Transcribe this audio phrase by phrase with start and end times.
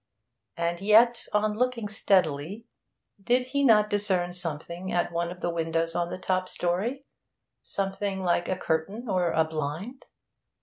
[0.57, 2.65] And yet, on looking steadily,
[3.23, 7.05] did he not discern something at one of the windows on the top story
[7.61, 10.07] something like a curtain or a blind?